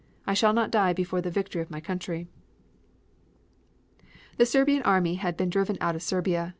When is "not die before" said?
0.51-1.21